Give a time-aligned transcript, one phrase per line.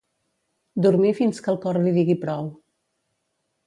[0.85, 2.53] Dormir fins que el cor li digui prou.